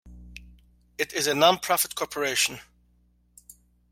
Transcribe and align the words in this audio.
It 0.97 1.13
is 1.13 1.27
a 1.27 1.35
non-profit 1.35 1.93
corporation. 1.93 2.57